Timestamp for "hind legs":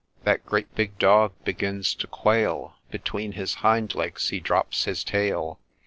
3.61-4.29